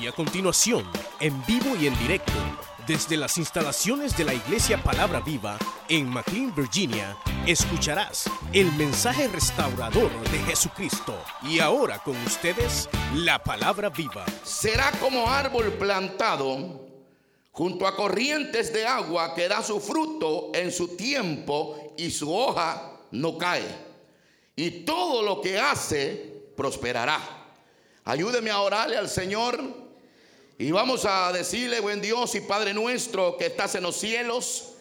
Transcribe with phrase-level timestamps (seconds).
[0.00, 0.84] Y a continuación,
[1.20, 2.32] en vivo y en directo,
[2.86, 7.16] desde las instalaciones de la Iglesia Palabra Viva en McLean, Virginia,
[7.46, 11.18] escucharás el mensaje restaurador de Jesucristo.
[11.42, 14.26] Y ahora con ustedes, la Palabra Viva.
[14.44, 16.86] Será como árbol plantado
[17.52, 22.98] junto a corrientes de agua que da su fruto en su tiempo y su hoja
[23.12, 23.64] no cae.
[24.54, 27.18] Y todo lo que hace prosperará.
[28.04, 29.85] Ayúdeme a orarle al Señor
[30.58, 34.72] y vamos a decirle, buen Dios y Padre nuestro que estás en los cielos.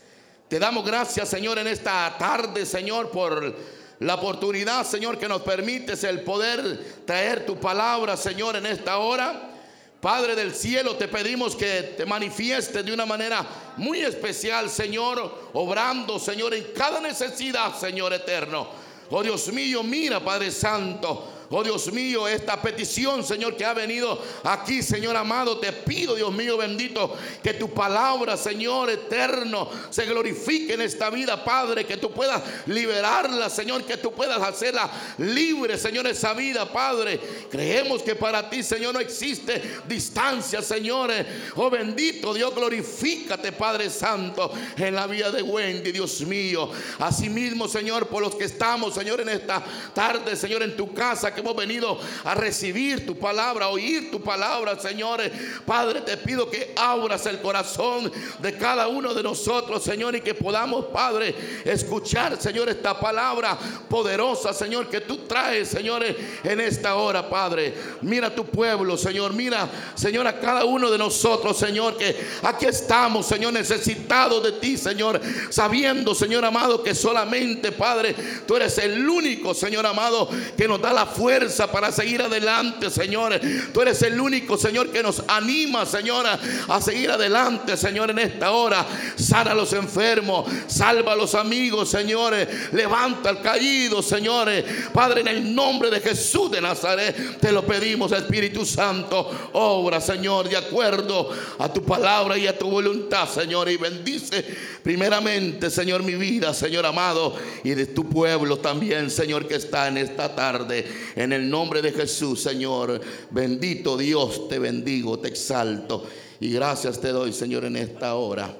[0.47, 3.53] Te damos gracias, Señor, en esta tarde, Señor, por
[3.99, 9.52] la oportunidad, Señor, que nos permites el poder traer tu palabra, Señor, en esta hora.
[9.99, 16.19] Padre del cielo, te pedimos que te manifiestes de una manera muy especial, Señor, obrando,
[16.19, 18.69] Señor, en cada necesidad, Señor eterno.
[19.09, 21.34] Oh Dios mío, mira, Padre Santo.
[21.49, 26.34] Oh Dios mío, esta petición, Señor, que ha venido aquí, Señor amado, te pido, Dios
[26.34, 32.11] mío bendito, que tu palabra, Señor eterno, se glorifique en esta vida, Padre, que tú
[32.11, 37.19] puedas liberarla, Señor, que tú puedas hacerla libre, Señor, esa vida, Padre.
[37.50, 41.12] Creemos que para ti, Señor, no existe distancia, Señor.
[41.56, 46.72] Oh bendito Dios, glorifícate, Padre Santo, en la vida de Wendy, Dios mío.
[47.00, 51.41] Asimismo, Señor, por los que estamos, Señor, en esta tarde, Señor, en tu casa que
[51.41, 55.22] hemos venido a recibir tu palabra, a oír tu palabra, Señor.
[55.66, 60.33] Padre, te pido que abras el corazón de cada uno de nosotros, Señor, y que
[60.33, 63.58] podamos, Padre, escuchar, Señor, esta palabra
[63.89, 66.03] poderosa, Señor, que tú traes, Señor,
[66.44, 67.73] en esta hora, Padre.
[68.02, 69.33] Mira tu pueblo, Señor.
[69.33, 74.78] Mira, Señor, a cada uno de nosotros, Señor, que aquí estamos, Señor, necesitados de ti,
[74.78, 75.19] Señor,
[75.50, 78.16] sabiendo, Señor amado, que solamente, Padre,
[78.47, 82.92] tú eres el único, Señor amado, que nos da la fuerza fuerza para seguir adelante,
[82.92, 83.40] Señor.
[83.73, 88.52] Tú eres el único, Señor, que nos anima, Señor, a seguir adelante, Señor, en esta
[88.52, 88.86] hora.
[89.16, 92.35] Sana a los enfermos, salva a los amigos, Señor.
[92.74, 94.52] Levanta al caído, Señor.
[94.94, 99.50] Padre, en el nombre de Jesús de Nazaret, te lo pedimos, Espíritu Santo.
[99.53, 103.68] Obra, Señor, de acuerdo a tu palabra y a tu voluntad, Señor.
[103.68, 104.46] Y bendice
[104.84, 109.97] primeramente, Señor, mi vida, Señor amado, y de tu pueblo también, Señor, que está en
[109.97, 110.85] esta tarde.
[111.16, 113.00] En el nombre de Jesús, Señor,
[113.31, 116.06] bendito Dios, te bendigo, te exalto.
[116.42, 118.53] Y gracias te doy, Señor, en esta hora.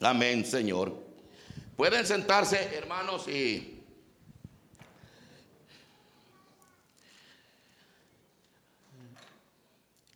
[0.00, 0.94] Amén, Señor.
[1.76, 3.76] Pueden sentarse, hermanos, y...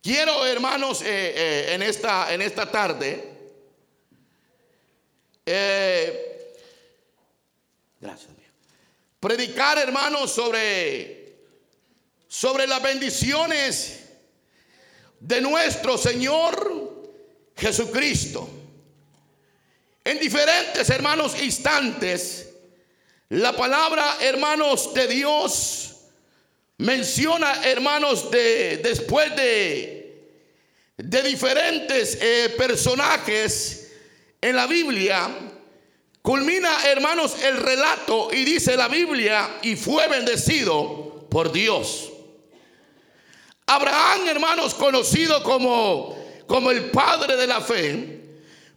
[0.01, 3.27] Quiero, hermanos, eh, eh, en, esta, en esta tarde,
[5.43, 6.53] eh,
[7.99, 8.29] gracias,
[9.19, 11.24] predicar, hermanos, sobre
[12.27, 13.99] sobre las bendiciones
[15.19, 17.11] de nuestro Señor
[17.55, 18.49] Jesucristo.
[20.03, 22.49] En diferentes, hermanos, instantes,
[23.29, 25.95] la palabra, hermanos, de Dios
[26.77, 30.29] menciona, hermanos, de después de,
[30.97, 33.93] de diferentes eh, personajes
[34.41, 35.27] en la Biblia,
[36.21, 42.11] culmina, hermanos, el relato y dice la Biblia, y fue bendecido por Dios.
[43.67, 46.15] Abraham, hermanos, conocido como,
[46.45, 48.21] como el padre de la fe,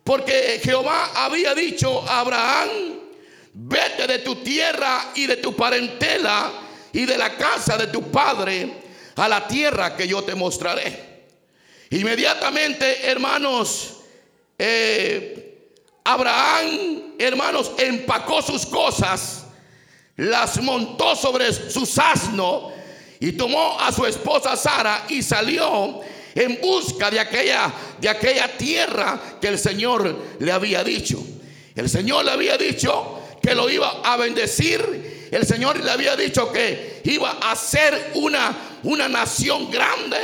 [0.02, 2.68] porque Jehová había dicho a Abraham,
[3.52, 6.50] vete de tu tierra y de tu parentela
[6.92, 8.72] y de la casa de tu padre
[9.16, 11.26] a la tierra que yo te mostraré.
[11.90, 13.96] Inmediatamente, hermanos,
[14.58, 15.72] eh,
[16.04, 19.44] Abraham, hermanos, empacó sus cosas,
[20.16, 22.77] las montó sobre su asno
[23.20, 26.00] y tomó a su esposa Sara y salió
[26.34, 31.20] en busca de aquella, de aquella tierra que el Señor le había dicho.
[31.74, 35.28] El Señor le había dicho que lo iba a bendecir.
[35.30, 40.18] El Señor le había dicho que iba a ser una, una nación grande.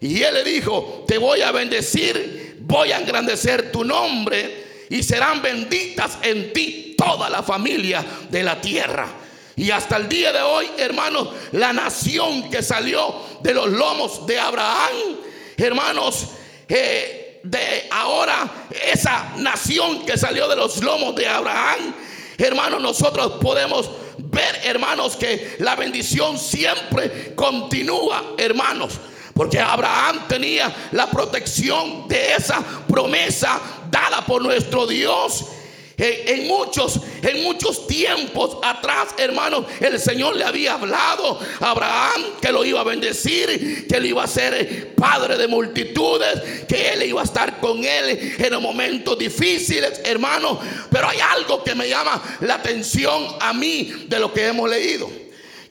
[0.00, 5.42] Y él le dijo, te voy a bendecir, voy a engrandecer tu nombre y serán
[5.42, 9.25] benditas en ti toda la familia de la tierra.
[9.56, 14.38] Y hasta el día de hoy, hermanos, la nación que salió de los lomos de
[14.38, 15.16] Abraham,
[15.56, 16.26] hermanos,
[16.68, 21.94] eh, de ahora esa nación que salió de los lomos de Abraham,
[22.36, 28.92] hermanos, nosotros podemos ver, hermanos, que la bendición siempre continúa, hermanos.
[29.32, 33.58] Porque Abraham tenía la protección de esa promesa
[33.90, 35.46] dada por nuestro Dios
[35.98, 42.52] En, muchos, en muchos tiempos atrás, hermanos, el Señor le había hablado a Abraham que
[42.52, 47.22] lo iba a bendecir, que él iba a ser padre de multitudes, que él iba
[47.22, 50.58] a estar con él en momentos difíciles, hermanos.
[50.90, 55.10] Pero hay algo que me llama la atención a mí de lo que hemos leído.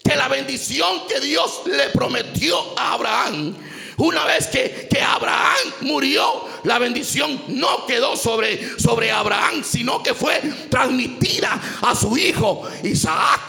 [0.03, 3.55] Que la bendición que Dios le prometió a Abraham
[3.97, 10.41] una vez que, Abraham murió, la bendición no quedó sobre, sobre Abraham, sino que fue
[10.69, 13.41] transmitida a su hijo Isaac.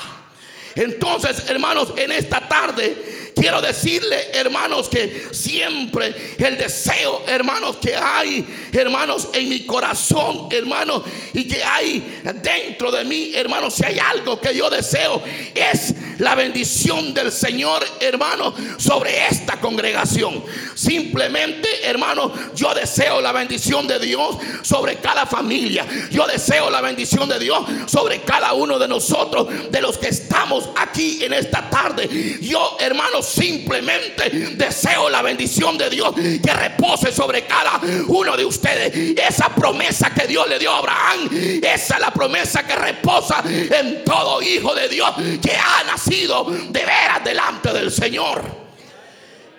[0.75, 8.47] Entonces, hermanos, en esta tarde Quiero decirle, hermanos, que siempre el deseo, hermanos, que hay,
[8.73, 11.03] hermanos, en mi corazón, hermanos,
[11.35, 15.23] y que hay dentro de mí, hermanos, si hay algo que yo deseo,
[15.55, 20.43] es la bendición del Señor, hermanos, sobre esta congregación.
[20.75, 25.87] Simplemente, hermanos, yo deseo la bendición de Dios sobre cada familia.
[26.11, 30.71] Yo deseo la bendición de Dios sobre cada uno de nosotros, de los que estamos
[30.75, 32.09] aquí en esta tarde.
[32.41, 39.19] Yo, hermanos, simplemente deseo la bendición de Dios que repose sobre cada uno de ustedes.
[39.19, 41.29] Esa promesa que Dios le dio a Abraham,
[41.63, 45.11] esa es la promesa que reposa en todo hijo de Dios
[45.43, 48.67] que ha nacido de veras delante del Señor.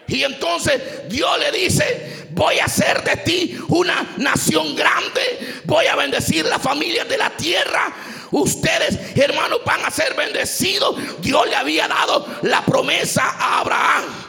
[0.07, 5.95] Y entonces Dios le dice, voy a hacer de ti una nación grande, voy a
[5.97, 7.93] bendecir las familias de la tierra
[8.31, 10.95] Ustedes, hermanos, van a ser bendecidos.
[11.21, 14.26] Dios le había dado la promesa a Abraham.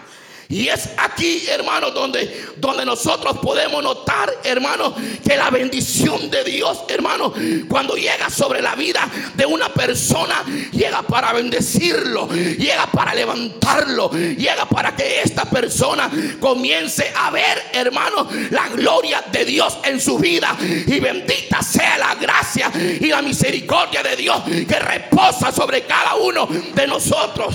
[0.51, 6.85] Y es aquí, hermanos, donde, donde nosotros podemos notar, hermanos, que la bendición de Dios,
[6.89, 7.33] hermanos,
[7.69, 10.43] cuando llega sobre la vida de una persona,
[10.73, 16.11] llega para bendecirlo, llega para levantarlo, llega para que esta persona
[16.41, 20.57] comience a ver, hermanos, la gloria de Dios en su vida.
[20.61, 26.49] Y bendita sea la gracia y la misericordia de Dios que reposa sobre cada uno
[26.75, 27.55] de nosotros.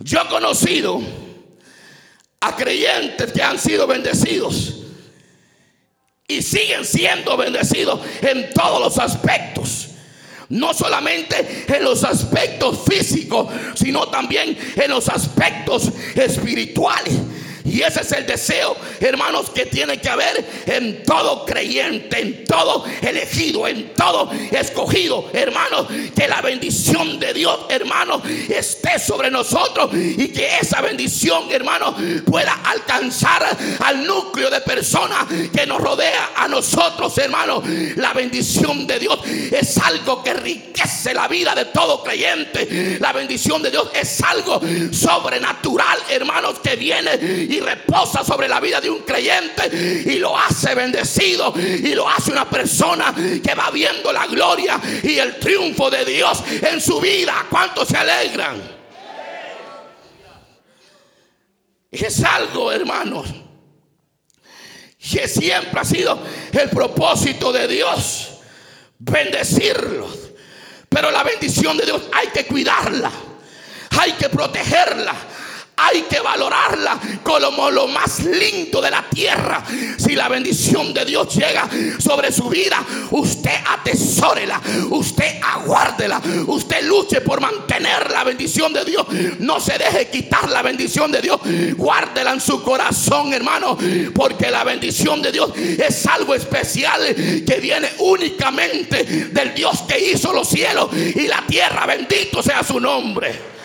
[0.00, 1.00] Yo he conocido
[2.40, 4.76] a creyentes que han sido bendecidos
[6.26, 9.88] y siguen siendo bendecidos en todos los aspectos.
[10.48, 17.14] No solamente en los aspectos físicos, sino también en los aspectos espirituales.
[17.64, 22.84] Y ese es el deseo, hermanos, que tiene que haber en todo creyente, en todo
[23.02, 25.86] elegido, en todo escogido, hermanos.
[26.14, 32.52] Que la bendición de Dios, hermanos, esté sobre nosotros y que esa bendición, hermanos, pueda
[32.64, 37.64] alcanzar al núcleo de personas que nos rodea a nosotros, hermanos.
[37.96, 42.98] La bendición de Dios es algo que enriquece la vida de todo creyente.
[43.00, 44.60] La bendición de Dios es algo
[44.92, 47.18] sobrenatural, hermanos, que viene
[47.50, 49.68] y reposa sobre la vida de un creyente
[50.06, 55.18] y lo hace bendecido y lo hace una persona que va viendo la gloria y
[55.18, 57.46] el triunfo de Dios en su vida.
[57.50, 58.62] ¿Cuántos se alegran?
[61.90, 63.26] Es algo, hermanos,
[64.96, 66.22] que siempre ha sido
[66.52, 68.28] el propósito de Dios,
[69.00, 70.30] bendecirlos.
[70.88, 73.10] Pero la bendición de Dios hay que cuidarla,
[73.98, 75.14] hay que protegerla,
[75.80, 79.62] hay que valorarla como lo más lindo de la tierra.
[79.96, 81.68] Si la bendición de Dios llega
[81.98, 84.60] sobre su vida, usted atesórela,
[84.90, 89.06] usted aguárdela, usted luche por mantener la bendición de Dios.
[89.38, 91.40] No se deje quitar la bendición de Dios.
[91.76, 93.76] Guárdela en su corazón, hermano,
[94.14, 100.32] porque la bendición de Dios es algo especial que viene únicamente del Dios que hizo
[100.32, 101.86] los cielos y la tierra.
[101.86, 103.59] Bendito sea su nombre.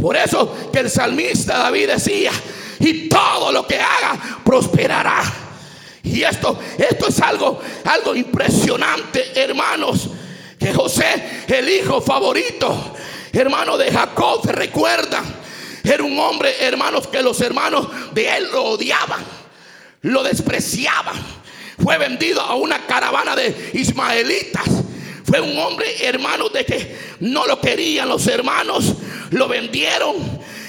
[0.00, 2.30] Por eso que el salmista David decía,
[2.78, 5.20] y todo lo que haga prosperará.
[6.04, 10.08] Y esto, esto es algo, algo impresionante, hermanos.
[10.56, 12.94] Que José, el hijo favorito,
[13.32, 15.20] hermano de Jacob, se recuerda.
[15.82, 19.24] Era un hombre, hermanos, que los hermanos de él lo odiaban,
[20.02, 21.16] lo despreciaban.
[21.82, 24.68] Fue vendido a una caravana de ismaelitas
[25.28, 28.94] fue un hombre, hermano, de que no lo querían los hermanos,
[29.30, 30.16] lo vendieron.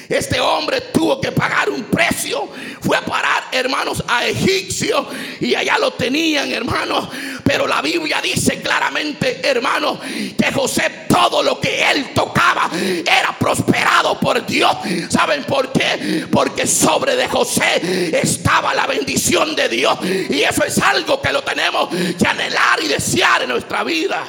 [0.10, 2.50] Este hombre tuvo que pagar un precio.
[2.82, 5.06] Fue a parar, hermanos, a Egipcio
[5.40, 7.10] y allá lo tenían, hermanos.
[7.44, 10.00] Pero la Biblia dice claramente, hermanos,
[10.36, 14.76] que José todo lo que él tocaba era prosperado por Dios.
[15.10, 16.26] ¿Saben por qué?
[16.32, 19.98] Porque sobre de José estaba la bendición de Dios.
[20.30, 24.26] Y eso es algo que lo tenemos que anhelar y desear en nuestra vida.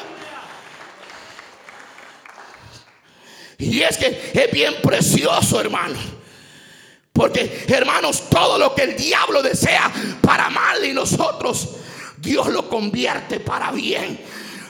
[3.61, 5.99] Y es que es bien precioso, hermano.
[7.13, 11.69] Porque hermanos, todo lo que el diablo desea para mal y nosotros,
[12.17, 14.19] Dios lo convierte para bien.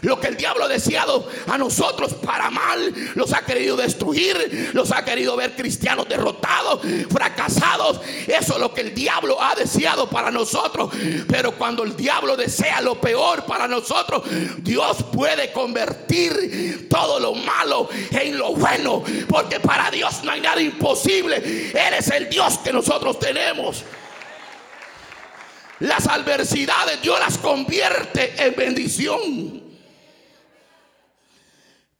[0.02, 4.92] Lo que el diablo ha deseado a nosotros para mal, los ha querido destruir, los
[4.92, 6.80] ha querido ver cristianos derrotados,
[7.10, 8.00] fracasados.
[8.26, 10.90] Eso es lo que el diablo ha deseado para nosotros.
[11.28, 14.22] Pero cuando el diablo desea lo peor para nosotros,
[14.58, 19.02] Dios puede convertir todo lo malo en lo bueno.
[19.28, 21.36] Porque para Dios no hay nada imposible.
[21.36, 23.84] Él es el Dios que nosotros tenemos.
[25.80, 29.69] Las adversidades Dios las convierte en bendición.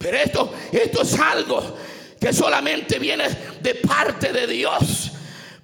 [0.02, 1.76] Pero esto, esto es algo
[2.18, 3.24] que solamente viene
[3.60, 5.12] de parte de Dios.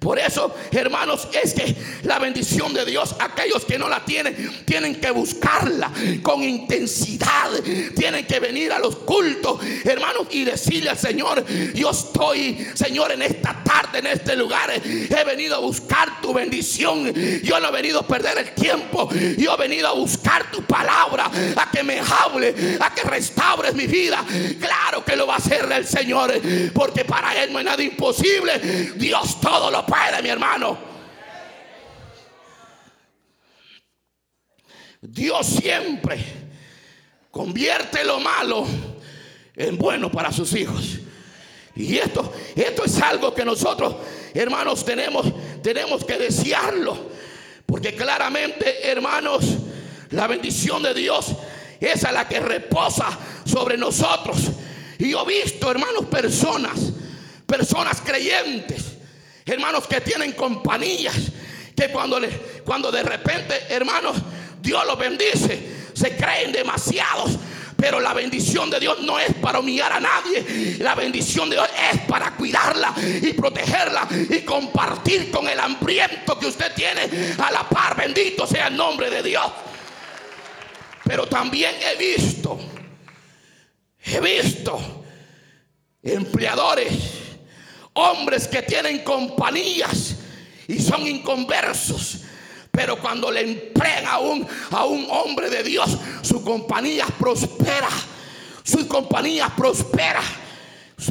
[0.07, 5.01] Por eso, hermanos, es que la bendición de Dios, aquellos que no la tienen, tienen
[5.01, 5.91] que buscarla
[6.23, 7.51] con intensidad.
[7.93, 13.21] Tienen que venir a los cultos, hermanos, y decirle al Señor, yo estoy, Señor, en
[13.21, 14.71] esta tarde, en este lugar.
[14.71, 17.13] He venido a buscar tu bendición.
[17.43, 19.09] Yo no he venido a perder el tiempo.
[19.37, 23.87] Yo he venido a buscar tu palabra, a que me hable, a que restaures mi
[23.87, 24.23] vida.
[24.57, 26.33] Claro que lo va a hacer el Señor,
[26.73, 28.93] porque para Él no hay nada imposible.
[28.95, 30.77] Dios todo lo puede, mi hermano.
[35.01, 36.17] Dios siempre
[37.29, 38.65] convierte lo malo
[39.55, 40.99] en bueno para sus hijos.
[41.75, 43.95] Y esto, esto es algo que nosotros,
[44.33, 45.27] hermanos, tenemos,
[45.61, 46.97] tenemos que desearlo.
[47.65, 49.45] Porque claramente, hermanos,
[50.09, 51.27] la bendición de Dios
[51.79, 53.07] es a la que reposa
[53.45, 54.37] sobre nosotros.
[54.97, 56.91] Y yo he visto, hermanos, personas,
[57.45, 58.96] personas creyentes
[59.47, 61.15] hermanos que tienen compañías,
[61.75, 62.29] que cuando, le,
[62.65, 64.17] cuando de repente, hermanos,
[64.61, 67.37] Dios los bendice, se creen demasiados.
[67.77, 70.77] Pero la bendición de Dios no es para humillar a nadie.
[70.79, 76.47] La bendición de Dios es para cuidarla y protegerla y compartir con el hambriento que
[76.47, 77.95] usted tiene a la par.
[77.95, 79.45] Bendito sea el nombre de Dios.
[81.03, 82.59] Pero también he visto,
[84.03, 85.05] he visto
[86.01, 87.16] empleadores
[87.97, 90.15] hombres que tienen compañías
[90.67, 92.19] y son inconversos.
[92.71, 97.89] Pero cuando le emplean a un, a un hombre de Dios, su compañía prospera.
[98.63, 100.21] Su compañía prospera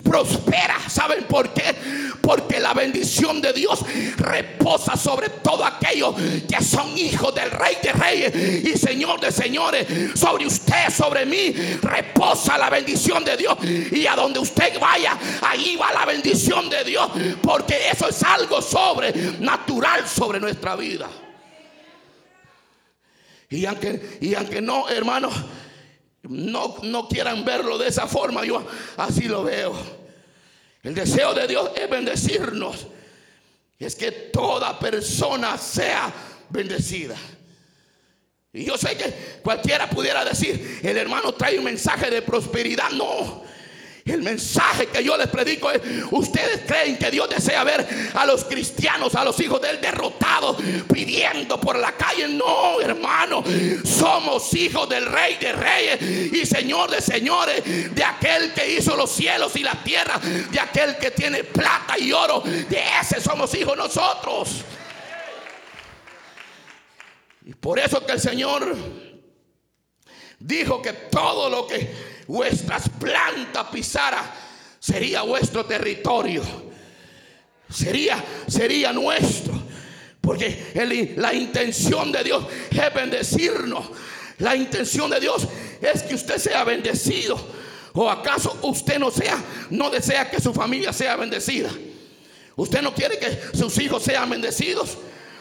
[0.03, 0.77] prospera.
[0.89, 1.75] ¿Saben por qué?
[2.21, 3.81] Porque la bendición de Dios
[4.17, 9.87] reposa sobre todo aquellos que son hijos del Rey de Reyes y Señor de Señores.
[10.15, 11.53] Sobre usted, sobre mí,
[11.83, 13.57] reposa la bendición de Dios.
[13.93, 17.09] Y a donde usted vaya, ahí va la bendición de Dios.
[17.41, 21.09] Porque eso es algo sobrenatural sobre nuestra vida.
[23.49, 25.33] Y aunque, y aunque no, hermanos
[26.29, 28.67] no, no quieran verlo de esa forma, yo
[28.97, 29.75] así lo veo.
[30.83, 32.87] El deseo de Dios es bendecirnos.
[33.79, 36.13] Es que toda persona sea
[36.49, 37.17] bendecida.
[38.53, 42.91] Y yo sé que cualquiera pudiera decir, el hermano trae un mensaje de prosperidad.
[42.91, 43.45] No,
[44.13, 48.45] el mensaje que yo les predico es, ustedes creen que Dios desea ver a los
[48.45, 50.57] cristianos, a los hijos de él derrotados,
[50.93, 52.29] pidiendo por la calle.
[52.29, 53.43] No, hermano,
[53.85, 59.11] somos hijos del rey de reyes y señor de señores, de aquel que hizo los
[59.11, 62.43] cielos y la tierra, de aquel que tiene plata y oro.
[62.45, 64.65] De ese somos hijos nosotros.
[67.45, 68.75] Y por eso que el Señor
[70.41, 74.23] dijo que todo lo que vuestras plantas pisara,
[74.79, 76.43] sería vuestro territorio.
[77.69, 79.55] Sería, sería nuestro.
[80.21, 83.91] Porque la intención de Dios es bendecirnos.
[84.39, 85.47] La intención de Dios
[85.81, 87.39] es que usted sea bendecido.
[87.95, 91.71] ¿O acaso usted no sea, no desea que su familia sea bendecida?
[92.57, 94.99] ¿Usted no quiere que sus hijos sean bendecidos?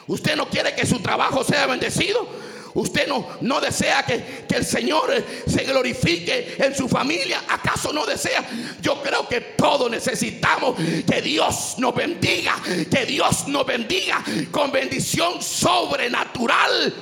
[0.07, 2.27] ¿Usted no quiere que su trabajo sea bendecido?
[2.75, 5.09] Usted no, no desea que, que el Señor
[5.47, 7.41] se glorifique en su familia.
[7.47, 8.45] ¿Acaso no desea?
[8.81, 10.75] Yo creo que todos necesitamos
[11.09, 12.61] que Dios nos bendiga.
[12.91, 16.93] Que Dios nos bendiga con bendición sobrenatural.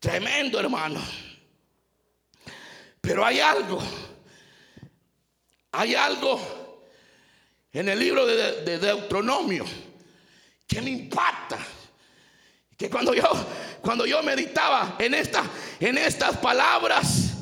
[0.00, 1.02] Tremendo, hermano.
[3.02, 3.82] Pero hay algo.
[5.72, 6.80] Hay algo
[7.70, 9.66] en el libro de, de Deuteronomio
[10.66, 11.58] que me impacta.
[12.76, 13.24] Que cuando yo,
[13.80, 15.44] cuando yo meditaba en, esta,
[15.80, 17.32] en estas palabras,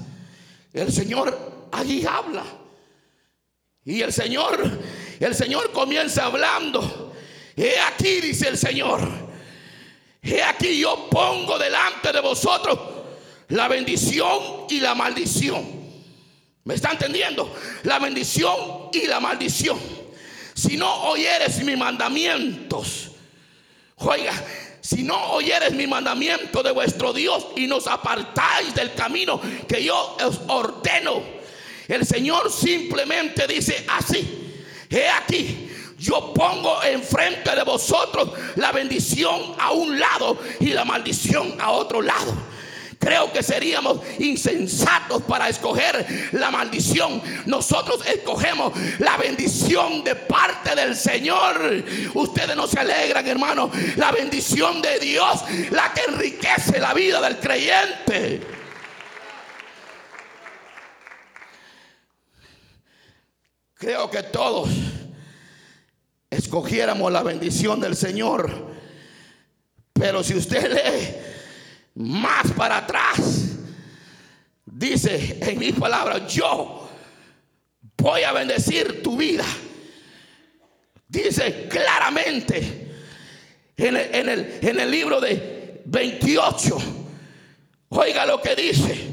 [0.73, 2.45] el Señor allí habla.
[3.85, 4.81] Y el Señor,
[5.21, 7.13] el Señor comienza hablando.
[7.57, 9.01] He aquí, dice el Señor.
[10.23, 12.79] He aquí yo pongo delante de vosotros
[13.49, 15.85] la bendición y la maldición.
[16.65, 17.55] ¿Me está entendiendo?
[17.83, 19.79] La bendición y la maldición.
[20.55, 23.11] Si no oyeres mis mandamientos,
[23.97, 24.33] oiga,
[24.81, 30.17] si no oyeres mi mandamiento de vuestro Dios y nos apartáis del camino que yo
[30.25, 31.23] os ordeno,
[31.89, 39.73] el Señor simplemente dice así, he aquí, yo pongo enfrente de vosotros la bendición a
[39.73, 42.54] un lado y la maldición a otro lado.
[43.05, 47.21] Creo que seríamos insensatos para escoger la maldición.
[47.45, 51.85] Nosotros escogemos la bendición de parte del Señor.
[52.15, 53.71] Ustedes no se alegran, hermano.
[53.97, 58.41] La bendición de Dios, la que enriquece la vida del creyente.
[63.75, 64.71] Creo que todos
[66.31, 68.73] escogiéramos la bendición del Señor.
[69.93, 71.34] Pero si usted lee
[71.95, 73.57] más para atrás,
[74.65, 76.89] dice en mi palabra, yo
[77.97, 79.45] voy a bendecir tu vida.
[81.07, 82.93] Dice claramente
[83.77, 86.77] en el, en el, en el libro de 28,
[87.91, 89.11] oiga lo que dice.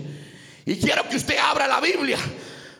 [0.66, 2.18] Y quiero que usted abra la Biblia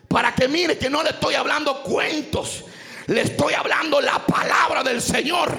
[0.08, 2.64] para que mire que no le estoy hablando cuentos,
[3.06, 5.56] le estoy hablando la palabra del Señor.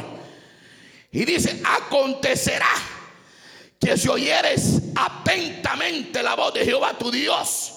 [1.11, 2.67] Y dice, acontecerá
[3.83, 7.73] que si oyeres atentamente la voz de Jehová tu Dios,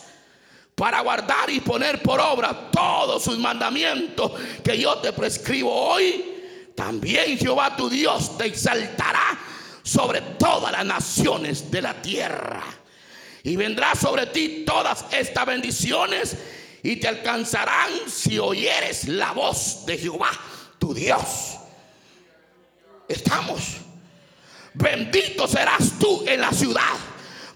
[0.74, 4.32] para guardar y poner por obra todos sus mandamientos
[4.62, 6.36] que yo te prescribo hoy,
[6.76, 9.38] también Jehová tu Dios te exaltará
[9.82, 12.62] sobre todas las naciones de la tierra.
[13.42, 16.36] Y vendrá sobre ti todas estas bendiciones
[16.82, 20.30] y te alcanzarán si oyeres la voz de Jehová
[20.78, 21.56] tu Dios.
[23.08, 23.85] Estamos.
[24.76, 26.82] Bendito serás tú en la ciudad.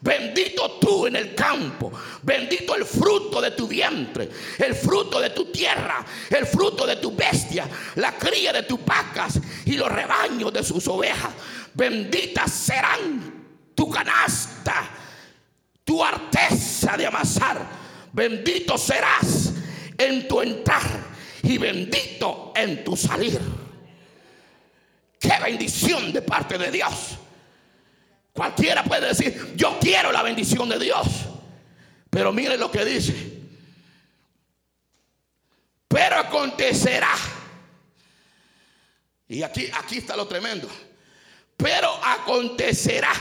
[0.00, 1.92] Bendito tú en el campo.
[2.22, 4.30] Bendito el fruto de tu vientre.
[4.58, 6.04] El fruto de tu tierra.
[6.30, 7.68] El fruto de tu bestia.
[7.96, 9.38] La cría de tus vacas.
[9.66, 11.30] Y los rebaños de sus ovejas.
[11.74, 14.88] Benditas serán tu canasta.
[15.84, 17.68] Tu arteza de amasar.
[18.14, 19.52] Bendito serás
[19.99, 21.10] en tu entrar.
[21.42, 23.59] Y bendito en tu salir.
[25.21, 27.19] Qué bendición de parte de Dios.
[28.33, 31.06] Cualquiera puede decir, yo quiero la bendición de Dios.
[32.09, 33.39] Pero mire lo que dice.
[35.87, 37.13] Pero acontecerá.
[39.28, 40.69] Y aquí, aquí está lo tremendo.
[41.54, 43.13] Pero acontecerá.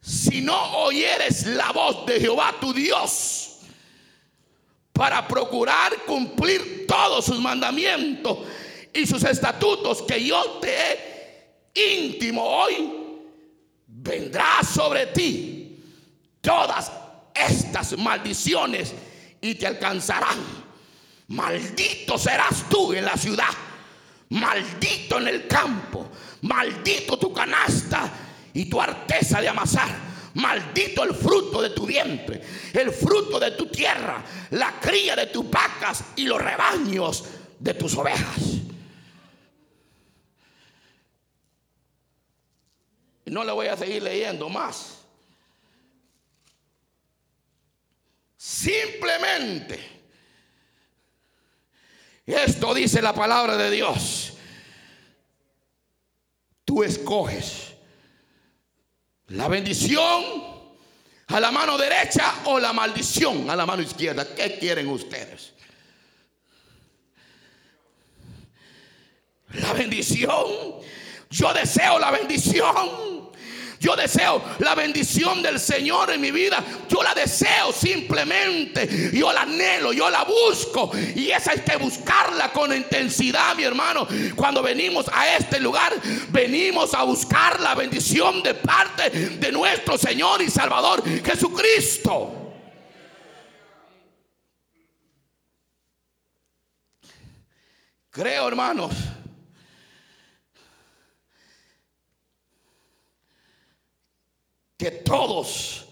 [0.00, 3.58] Si no oyeres la voz de Jehová tu Dios.
[4.94, 8.38] Para procurar cumplir todos sus mandamientos
[8.94, 12.92] y sus estatutos que yo te íntimo hoy,
[13.86, 15.82] vendrá sobre ti
[16.40, 16.92] todas
[17.34, 18.94] estas maldiciones
[19.40, 20.38] y te alcanzarán.
[21.28, 23.50] Maldito serás tú en la ciudad,
[24.28, 26.10] maldito en el campo,
[26.42, 28.10] maldito tu canasta
[28.52, 30.14] y tu arteza de amasar.
[30.34, 35.48] Maldito el fruto de tu vientre, el fruto de tu tierra, la cría de tus
[35.48, 37.24] vacas y los rebaños
[37.60, 38.63] de tus ovejas.
[43.34, 44.98] No le voy a seguir leyendo más.
[48.36, 49.80] Simplemente,
[52.24, 54.34] esto dice la palabra de Dios.
[56.64, 57.74] Tú escoges
[59.26, 60.22] la bendición
[61.26, 64.32] a la mano derecha o la maldición a la mano izquierda.
[64.32, 65.54] ¿Qué quieren ustedes?
[69.54, 70.46] La bendición.
[71.30, 73.13] Yo deseo la bendición.
[73.80, 76.62] Yo deseo la bendición del Señor en mi vida.
[76.88, 79.10] Yo la deseo simplemente.
[79.12, 80.90] Yo la anhelo, yo la busco.
[81.14, 84.06] Y esa hay que buscarla con intensidad, mi hermano.
[84.34, 85.92] Cuando venimos a este lugar,
[86.30, 92.40] venimos a buscar la bendición de parte de nuestro Señor y Salvador Jesucristo.
[98.10, 98.92] Creo, hermanos
[104.84, 105.86] que todos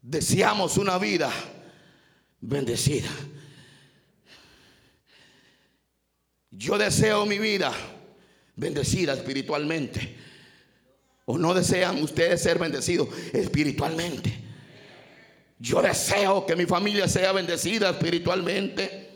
[0.00, 1.30] deseamos una vida
[2.40, 3.10] bendecida.
[6.50, 7.72] Yo deseo mi vida
[8.56, 10.16] bendecida espiritualmente.
[11.26, 14.36] ¿O no desean ustedes ser bendecidos espiritualmente?
[15.60, 19.10] Yo deseo que mi familia sea bendecida espiritualmente.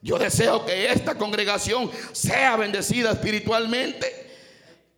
[0.00, 4.30] Yo deseo que esta congregación sea bendecida espiritualmente.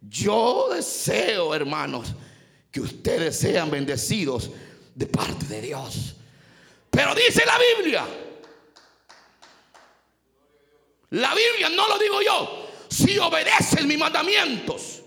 [0.01, 2.15] Yo deseo, hermanos,
[2.73, 4.51] que ustedes sean bendecidos
[4.95, 6.15] de parte de Dios.
[6.91, 8.05] Pero dice la Biblia.
[11.11, 12.69] La Biblia no lo digo yo.
[12.89, 15.03] Si obedecen mis mandamientos.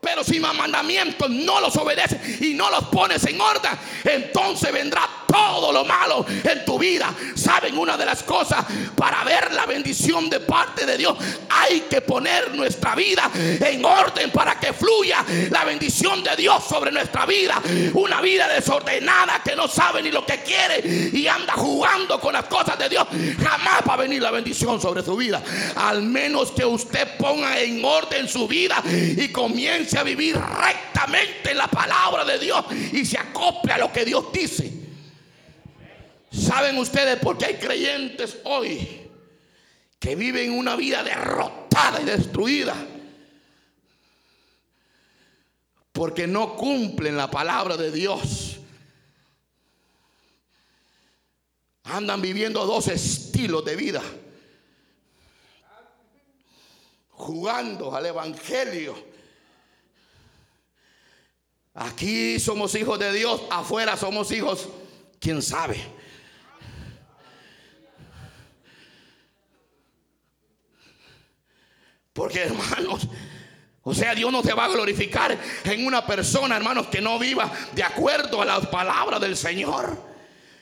[0.00, 3.72] Pero si mis mandamientos no los obedeces y no los pones en orden,
[4.04, 7.12] entonces vendrá todo lo malo en tu vida.
[7.34, 8.64] Saben una de las cosas
[8.94, 11.16] para ver la bendición de parte de Dios,
[11.48, 16.92] hay que poner nuestra vida en orden para que fluya la bendición de Dios sobre
[16.92, 17.62] nuestra vida.
[17.94, 22.44] Una vida desordenada que no sabe ni lo que quiere y anda jugando con las
[22.44, 23.06] cosas de Dios.
[23.42, 25.42] Jamás va a venir la bendición sobre su vida.
[25.76, 31.68] Al menos que usted ponga en orden su vida y comience a vivir rectamente la
[31.68, 34.81] palabra de Dios y se acople a lo que Dios dice.
[36.32, 39.10] ¿Saben ustedes por qué hay creyentes hoy
[39.98, 42.74] que viven una vida derrotada y destruida?
[45.92, 48.58] Porque no cumplen la palabra de Dios.
[51.84, 54.02] Andan viviendo dos estilos de vida.
[57.10, 59.12] Jugando al Evangelio
[61.74, 64.68] Aquí somos hijos de Dios, afuera somos hijos,
[65.18, 65.82] quién sabe.
[72.12, 73.08] Porque hermanos,
[73.82, 77.50] o sea, Dios no se va a glorificar en una persona, hermanos, que no viva
[77.74, 80.12] de acuerdo a las palabras del Señor.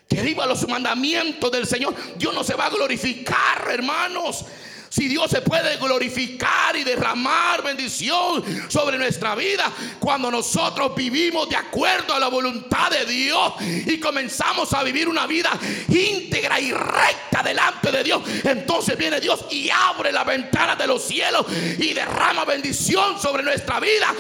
[0.09, 1.95] Que viva los mandamientos del Señor.
[2.17, 4.45] Dios no se va a glorificar, hermanos,
[4.91, 11.55] si Dios se puede glorificar y derramar bendición sobre nuestra vida cuando nosotros vivimos de
[11.55, 15.51] acuerdo a la voluntad de Dios y comenzamos a vivir una vida
[15.89, 21.05] íntegra y recta delante de Dios, entonces viene Dios y abre la ventana de los
[21.05, 21.47] cielos
[21.79, 24.13] y derrama bendición sobre nuestra vida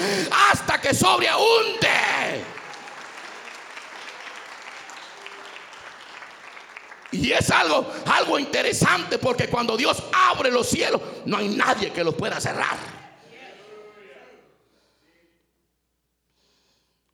[0.50, 2.59] hasta que sobreabunde.
[7.12, 12.04] Y es algo, algo interesante porque cuando Dios abre los cielos, no hay nadie que
[12.04, 12.78] los pueda cerrar.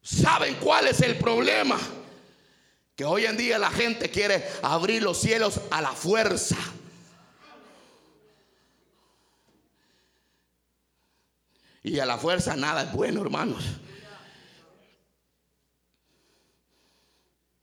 [0.02, 1.78] ¿Saben cuál es el problema?
[2.94, 6.56] Que hoy en día la gente quiere abrir los cielos a la fuerza.
[11.82, 13.64] Y a la fuerza nada es bueno, hermanos.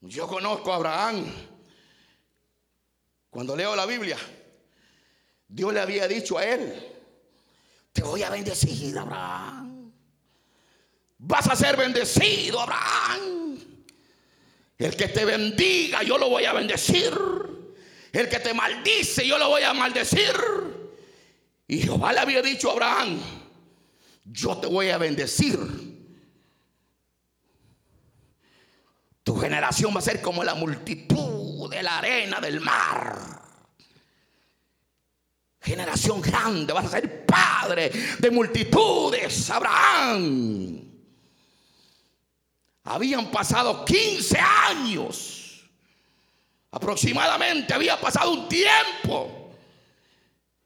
[0.01, 1.25] Yo conozco a Abraham.
[3.33, 4.15] Cuando leo la Biblia,
[5.47, 6.71] Dios le había dicho a él,
[7.91, 9.91] te voy a bendecir, Abraham.
[11.17, 13.57] Vas a ser bendecido, Abraham.
[14.77, 17.11] El que te bendiga, yo lo voy a bendecir.
[18.11, 20.35] El que te maldice, yo lo voy a maldecir.
[21.67, 23.19] Y Jehová le había dicho a Abraham,
[24.25, 25.57] yo te voy a bendecir.
[29.23, 33.41] Tu generación va a ser como la multitud de la arena del mar.
[35.61, 40.81] Generación grande, vas a ser padre de multitudes, Abraham.
[42.83, 45.69] Habían pasado 15 años.
[46.71, 49.51] Aproximadamente había pasado un tiempo.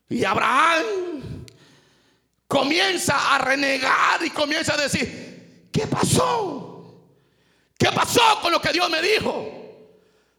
[0.10, 1.46] Y Abraham
[2.48, 6.68] comienza a renegar y comienza a decir, ¿qué pasó?
[7.78, 9.57] ¿Qué pasó con lo que Dios me dijo?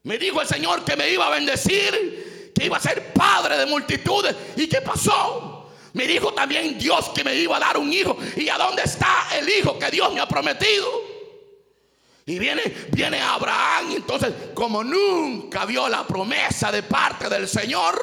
[0.09, 3.67] Me dijo el Señor que me iba a bendecir, que iba a ser padre de
[3.67, 4.35] multitudes.
[4.57, 5.71] ¿Y qué pasó?
[5.93, 8.17] Me dijo también Dios que me iba a dar un hijo.
[8.35, 10.89] ¿Y a dónde está el hijo que Dios me ha prometido?
[12.25, 13.97] Y viene, viene Abraham.
[13.97, 17.95] Entonces, como nunca vio la promesa de parte del Señor,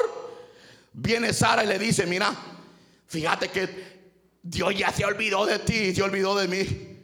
[0.94, 2.32] viene Sara y le dice: Mira,
[3.08, 4.12] fíjate que
[4.44, 6.98] Dios ya se olvidó de ti, se olvidó de mí.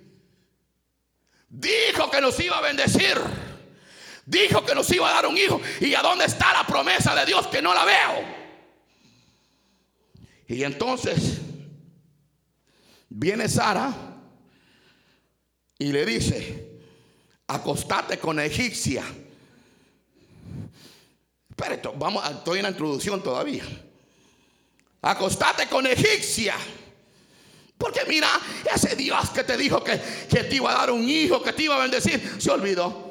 [1.49, 3.19] Dijo que nos iba a bendecir.
[4.25, 5.59] Dijo que nos iba a dar un hijo.
[5.79, 8.41] ¿Y a dónde está la promesa de Dios que no la veo?
[10.47, 11.39] Y entonces
[13.09, 13.93] viene Sara
[15.77, 16.81] y le dice,
[17.47, 19.03] acostate con egipcia.
[21.49, 23.63] Espera, vamos, estoy en la introducción todavía.
[25.01, 26.55] Acostate con egipcia.
[27.77, 28.29] Porque mira,
[28.73, 31.63] ese Dios que te dijo que, que te iba a dar un hijo, que te
[31.63, 33.10] iba a bendecir, se olvidó.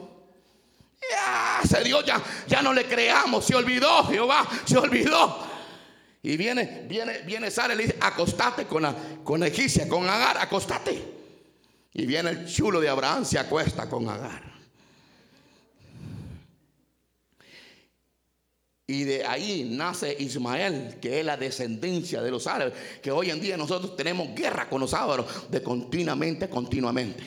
[1.11, 5.45] Ya, se Dios ya, ya no le creamos, se olvidó Jehová, se olvidó.
[6.23, 8.95] Y viene, viene, viene Sara y le dice, acostate con la,
[9.25, 9.43] con
[9.89, 11.03] con Agar, acostate.
[11.93, 14.51] Y viene el chulo de Abraham, se acuesta con Agar.
[18.87, 23.41] Y de ahí nace Ismael, que es la descendencia de los árabes, que hoy en
[23.41, 27.23] día nosotros tenemos guerra con los árabes de continuamente, continuamente.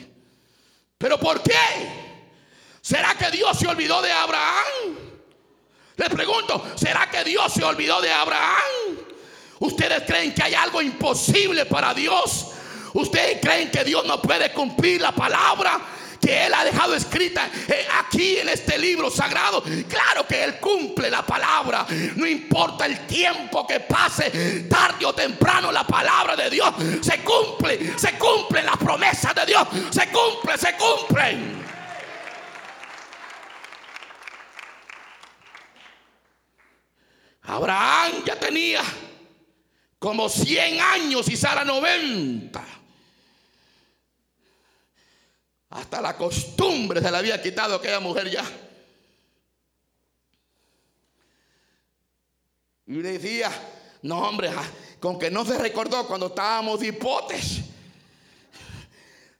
[0.98, 1.52] ¿Pero por qué?
[2.84, 4.94] ¿Será que Dios se olvidó de Abraham?
[5.96, 8.98] Le pregunto, ¿será que Dios se olvidó de Abraham?
[9.60, 12.48] ¿Ustedes creen que hay algo imposible para Dios?
[12.92, 15.80] ¿Ustedes creen que Dios no puede cumplir la palabra?
[16.20, 19.62] que Él ha dejado escrita eh, aquí en este libro sagrado.
[19.86, 21.86] Claro que Él cumple la palabra.
[22.16, 27.98] No importa el tiempo que pase, tarde o temprano la palabra de Dios se cumple.
[27.98, 29.68] Se cumplen las promesas de Dios.
[29.90, 31.73] Se cumple, se cumplen.
[37.44, 38.82] Abraham ya tenía
[39.98, 42.64] como 100 años y Sara 90.
[45.70, 48.44] Hasta la costumbre se le había quitado aquella mujer ya.
[52.86, 53.50] Y decía,
[54.02, 54.50] no hombre,
[55.00, 57.60] con que no se recordó cuando estábamos hipotes.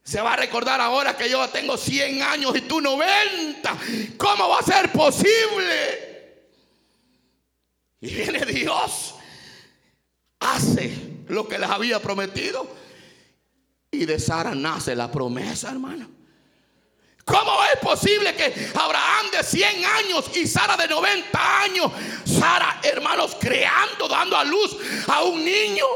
[0.03, 3.79] Se va a recordar ahora que yo tengo 100 años y tú 90.
[4.19, 6.14] ¿Cómo va a ser posible?
[8.05, 9.15] Y viene Dios,
[10.39, 10.93] hace
[11.29, 12.69] lo que les había prometido.
[13.91, 16.11] Y de Sara nace la promesa, hermano.
[17.25, 21.93] ¿Cómo es posible que Abraham de 100 años y Sara de 90 años,
[22.27, 24.77] Sara, hermanos, creando, dando a luz
[25.09, 25.87] a un niño?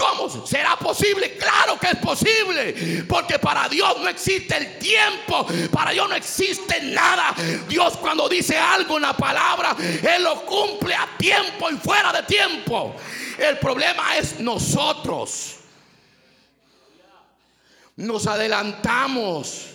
[0.00, 1.36] ¿Cómo será posible?
[1.36, 3.04] Claro que es posible.
[3.06, 5.46] Porque para Dios no existe el tiempo.
[5.70, 7.34] Para Dios no existe nada.
[7.68, 12.22] Dios cuando dice algo en la palabra, Él lo cumple a tiempo y fuera de
[12.22, 12.96] tiempo.
[13.38, 15.56] El problema es nosotros.
[17.96, 19.70] Nos adelantamos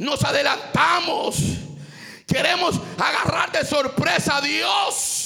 [0.00, 1.36] nos adelantamos.
[2.26, 5.19] Queremos agarrar de sorpresa a Dios.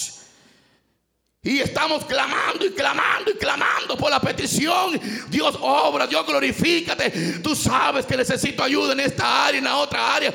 [1.45, 4.99] Y estamos clamando y clamando y clamando por la petición.
[5.29, 7.11] Dios obra, Dios glorifícate.
[7.43, 10.33] Tú sabes que necesito ayuda en esta área, en la otra área.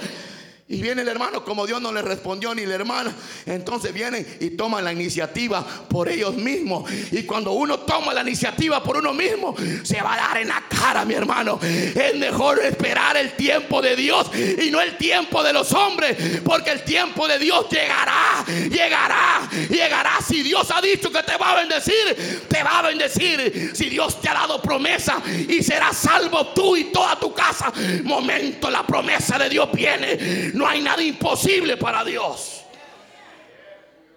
[0.72, 3.12] Y viene el hermano, como Dios no le respondió ni la hermana,
[3.48, 6.88] entonces vienen y toman la iniciativa por ellos mismos.
[7.12, 10.64] Y cuando uno toma la iniciativa por uno mismo, se va a dar en la
[10.70, 11.60] cara, mi hermano.
[11.64, 14.30] Es mejor esperar el tiempo de Dios
[14.64, 20.20] y no el tiempo de los hombres, porque el tiempo de Dios llegará, llegará, llegará.
[20.22, 23.72] Si Dios ha dicho que te va a bendecir, te va a bendecir.
[23.74, 28.70] Si Dios te ha dado promesa y serás salvo tú y toda tu casa, momento
[28.70, 32.64] la promesa de Dios viene no hay nada imposible para Dios.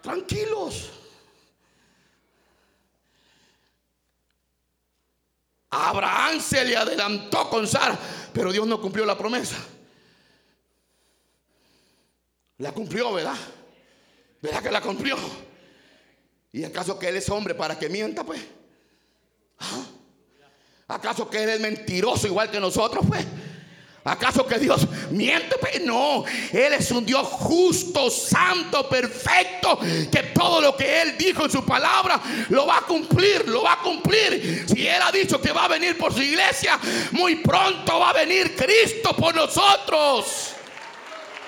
[0.03, 0.91] Tranquilos.
[5.71, 7.97] Abraham se le adelantó con Sara,
[8.35, 9.57] pero Dios no cumplió la promesa.
[12.59, 13.37] La cumplió, ¿verdad?
[14.41, 15.17] ¿Verdad que la cumplió?
[16.51, 18.43] ¿Y acaso que él es hombre para que mienta, pues?
[19.61, 19.85] ¿Ah?
[20.89, 23.25] ¿Acaso que él es mentiroso igual que nosotros, pues?
[24.05, 25.57] ¿Acaso que Dios miente?
[25.85, 29.79] No, Él es un Dios justo, santo, perfecto,
[30.11, 33.75] que todo lo que Él dijo en su palabra lo va a cumplir, lo va
[33.75, 34.65] a cumplir.
[34.69, 36.79] Si Él ha dicho que va a venir por su iglesia,
[37.13, 40.53] muy pronto va a venir Cristo por nosotros.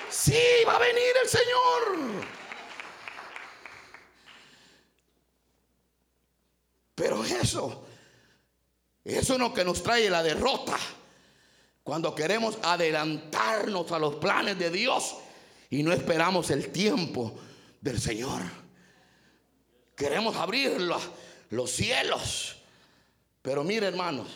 [0.09, 2.25] Sí, va a venir el Señor.
[6.95, 7.85] Pero eso,
[9.03, 10.77] eso no que nos trae la derrota.
[11.85, 15.17] Cuando queremos adelantarnos a los planes de Dios
[15.69, 17.35] y no esperamos el tiempo
[17.79, 18.41] del Señor.
[19.95, 22.55] Queremos abrir los, cielos.
[23.43, 24.27] Pero mire hermanos,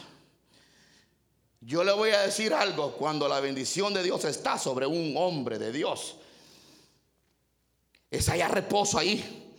[1.60, 5.58] yo le voy a decir algo, cuando la bendición de Dios está sobre un hombre
[5.58, 6.18] de Dios,
[8.12, 9.56] es allá reposo ahí.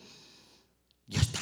[1.09, 1.41] Ya está.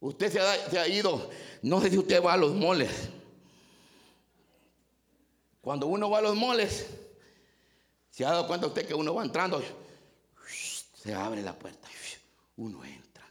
[0.00, 1.28] Usted se ha, se ha ido,
[1.60, 3.10] no sé si usted va a los moles.
[5.64, 6.86] Cuando uno va a los moles,
[8.10, 9.62] ¿se ha dado cuenta usted que uno va entrando?
[11.02, 11.88] Se abre la puerta,
[12.58, 13.24] uno entra.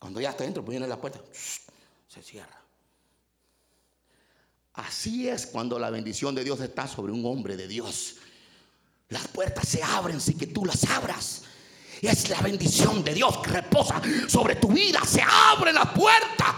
[0.00, 1.20] Cuando ya está dentro, pues viene la puerta,
[2.08, 2.60] se cierra.
[4.74, 8.16] Así es cuando la bendición de Dios está sobre un hombre de Dios.
[9.08, 11.44] Las puertas se abren sin que tú las abras.
[12.02, 15.00] Es la bendición de Dios que reposa sobre tu vida.
[15.06, 16.56] Se abre la puerta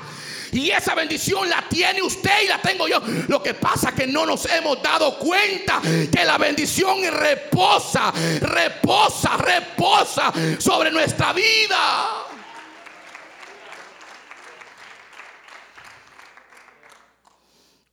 [0.52, 3.00] y esa bendición la tiene usted y la tengo yo.
[3.28, 9.36] Lo que pasa es que no nos hemos dado cuenta que la bendición reposa, reposa,
[9.36, 12.26] reposa sobre nuestra vida.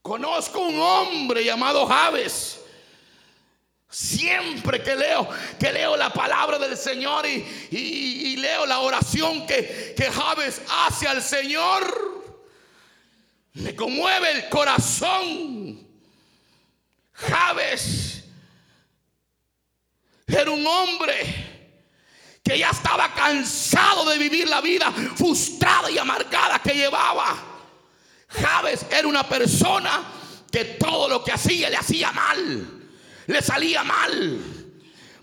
[0.06, 2.60] Conozco un hombre llamado Javes.
[3.88, 10.10] Siempre que leo, que leo la palabra del Señor y, leo la oración que, que
[10.10, 12.15] Javes hace al Señor,
[13.56, 15.86] me conmueve el corazón.
[17.12, 18.24] Javes
[20.26, 21.46] Era un hombre
[22.42, 27.36] que ya estaba cansado de vivir la vida frustrada y amargada que llevaba.
[28.28, 30.04] Javes era una persona
[30.50, 32.90] que todo lo que hacía le hacía mal,
[33.26, 34.65] le salía mal.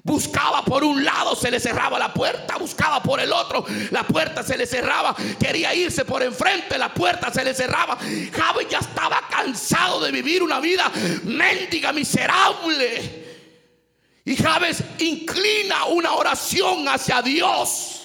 [0.06, 4.44] Buscaba por un lado, se le cerraba la puerta, buscaba por el otro, la puerta
[4.44, 7.98] se le cerraba, quería irse por enfrente, la puerta se le cerraba.
[8.34, 10.92] Javes ya estaba cansado de vivir una vida
[11.24, 13.24] mendiga, miserable.
[14.26, 18.03] Y Javes inclina una oración hacia Dios.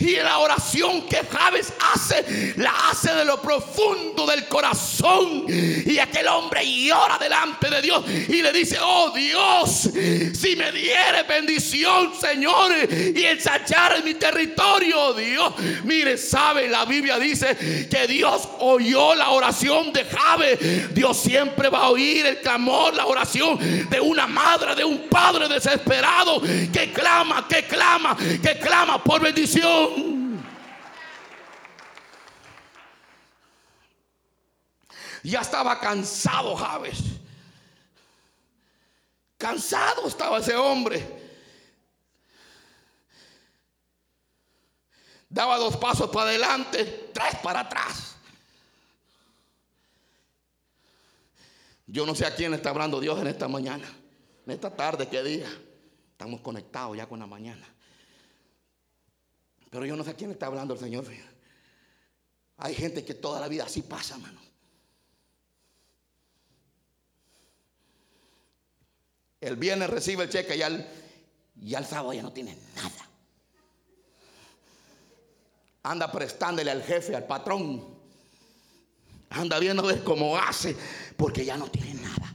[0.00, 5.44] Y la oración que Javes hace, la hace de lo profundo del corazón.
[5.48, 9.90] Y aquel hombre llora delante de Dios y le dice, oh Dios,
[10.38, 15.54] si me diere bendición, Señor, y ensayar en mi territorio, Dios.
[15.82, 20.94] Mire, sabe, la Biblia dice que Dios oyó la oración de Javes.
[20.94, 23.58] Dios siempre va a oír el clamor, la oración
[23.90, 29.87] de una madre, de un padre desesperado que clama, que clama, que clama por bendición.
[35.22, 36.98] Ya estaba cansado Javes.
[39.36, 41.28] Cansado estaba ese hombre.
[45.28, 48.16] Daba dos pasos para adelante, tres para atrás.
[51.86, 53.86] Yo no sé a quién está hablando Dios en esta mañana,
[54.46, 55.48] en esta tarde, qué día.
[56.12, 57.66] Estamos conectados ya con la mañana.
[59.70, 61.06] Pero yo no sé a quién está hablando el Señor.
[62.56, 64.47] Hay gente que toda la vida así pasa, mano.
[69.40, 70.88] El viernes recibe el cheque y al,
[71.60, 73.08] y al sábado ya no tiene nada.
[75.84, 77.98] Anda prestándole al jefe, al patrón.
[79.30, 80.76] Anda viendo cómo hace,
[81.16, 82.34] porque ya no tiene nada.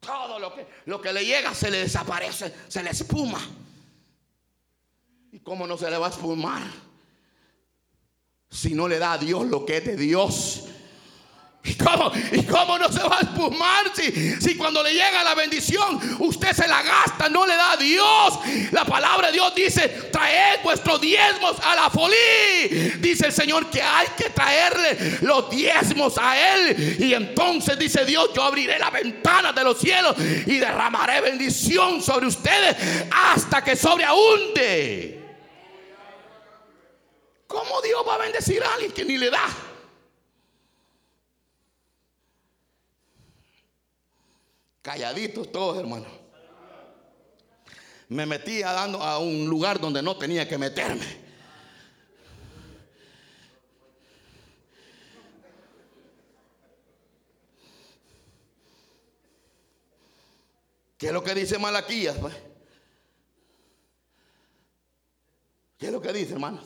[0.00, 3.40] Todo lo que, lo que le llega se le desaparece, se le espuma.
[5.32, 6.62] ¿Y cómo no se le va a espumar?
[8.50, 10.68] Si no le da a Dios lo que es de Dios.
[11.66, 15.34] ¿Y cómo, ¿Y cómo no se va a espumar si, si cuando le llega la
[15.34, 18.38] bendición usted se la gasta, no le da a Dios?
[18.70, 22.68] La palabra de Dios dice, traed vuestros diezmos a la folí.
[22.98, 26.96] Dice el Señor que hay que traerle los diezmos a Él.
[27.00, 32.26] Y entonces dice Dios, yo abriré la ventana de los cielos y derramaré bendición sobre
[32.26, 32.76] ustedes
[33.10, 35.24] hasta que sobreabunde.
[37.46, 39.46] ¿Cómo Dios va a bendecir a alguien que ni le da?
[44.86, 46.06] Calladitos todos, hermano.
[48.08, 51.04] Me metí a, dando a un lugar donde no tenía que meterme.
[60.96, 62.16] ¿Qué es lo que dice Malaquías?
[62.18, 62.36] Pues?
[65.78, 66.64] ¿Qué es lo que dice, hermanos?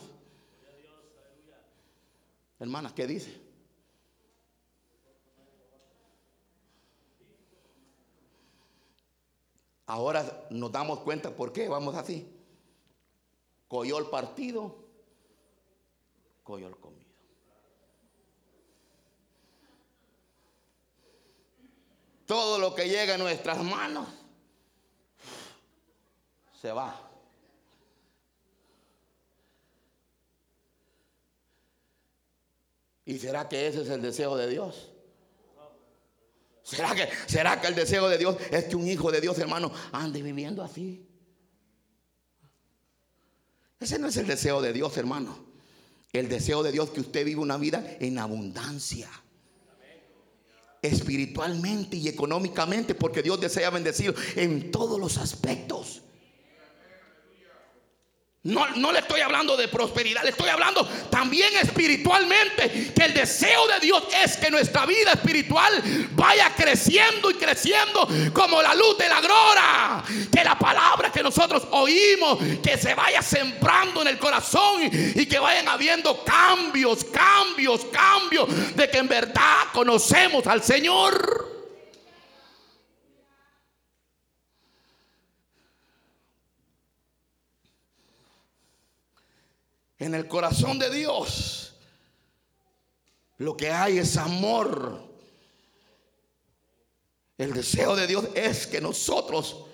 [2.59, 3.40] Hermanas, ¿qué dice?
[9.85, 12.27] Ahora nos damos cuenta por qué vamos así.
[13.67, 14.75] Coyó el partido,
[16.43, 17.01] coyó el comido.
[22.25, 24.07] Todo lo que llega a nuestras manos
[26.61, 27.11] se va.
[33.05, 34.90] ¿Y será que ese es el deseo de Dios?
[36.71, 39.71] ¿Será que, ¿Será que el deseo de Dios es que un hijo de Dios, hermano,
[39.91, 41.05] ande viviendo así?
[43.79, 45.37] Ese no es el deseo de Dios, hermano.
[46.13, 49.09] El deseo de Dios es que usted viva una vida en abundancia.
[50.81, 56.03] Espiritualmente y económicamente, porque Dios desea bendecir en todos los aspectos.
[58.43, 62.91] No, no, le estoy hablando de prosperidad, le estoy hablando también espiritualmente.
[62.91, 68.59] Que el deseo de Dios es que nuestra vida espiritual vaya creciendo y creciendo como
[68.63, 70.03] la luz de la aurora.
[70.35, 75.37] Que la palabra que nosotros oímos, que se vaya sembrando en el corazón y que
[75.37, 78.75] vayan habiendo cambios, cambios, cambios.
[78.75, 81.60] De que en verdad conocemos al Señor.
[90.01, 91.75] En el corazón de Dios,
[93.37, 95.07] lo que hay es amor.
[97.37, 99.65] El deseo de Dios es que nosotros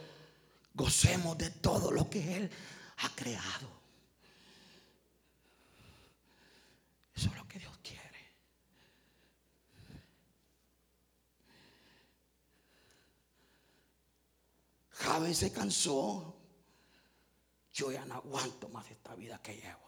[0.74, 2.52] gocemos de todo lo que Él
[2.98, 3.70] ha creado.
[7.16, 8.04] Eso es lo que Dios quiere.
[14.92, 16.36] sabe, se cansó.
[17.72, 19.87] Yo ya no aguanto más esta vida que llevo,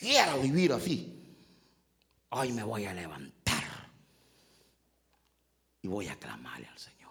[0.00, 1.14] Quiero vivir así.
[2.30, 3.90] Hoy me voy a levantar
[5.82, 7.10] y voy a clamarle al Señor.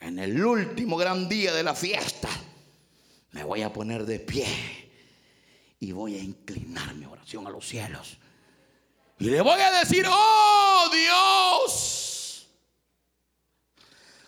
[0.00, 2.28] En el último gran día de la fiesta,
[3.30, 4.46] me voy a poner de pie
[5.80, 8.18] y voy a inclinar mi oración a los cielos.
[9.18, 12.48] Y le voy a decir, oh Dios,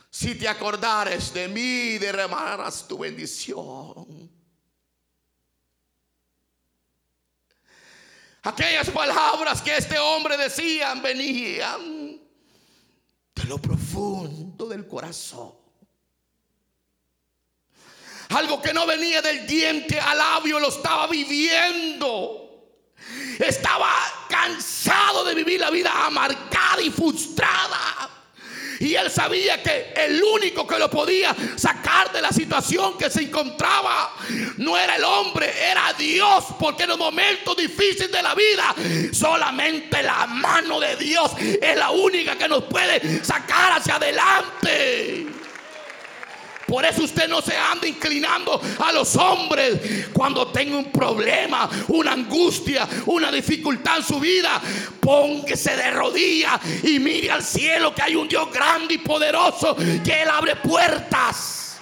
[0.08, 4.35] si te acordares de mí, derramarás tu bendición.
[8.46, 12.20] Aquellas palabras que este hombre decía venían
[13.34, 15.52] de lo profundo del corazón.
[18.28, 22.68] Algo que no venía del diente al labio lo estaba viviendo.
[23.40, 23.90] Estaba
[24.28, 28.08] cansado de vivir la vida amargada y frustrada.
[28.80, 33.22] Y él sabía que el único que lo podía sacar de la situación que se
[33.22, 34.12] encontraba
[34.58, 36.44] no era el hombre, era Dios.
[36.58, 38.74] Porque en los momentos difíciles de la vida,
[39.12, 45.35] solamente la mano de Dios es la única que nos puede sacar hacia adelante.
[46.66, 52.12] Por eso usted no se anda inclinando a los hombres cuando tenga un problema, una
[52.12, 54.60] angustia, una dificultad en su vida.
[55.00, 60.22] Póngase de rodillas y mire al cielo que hay un Dios grande y poderoso que
[60.22, 61.78] Él abre puertas.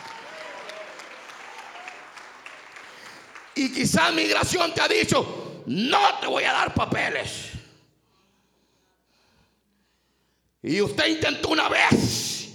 [3.55, 7.53] Y quizás migración te ha dicho, no te voy a dar papeles.
[10.63, 12.49] Y usted intentó una vez,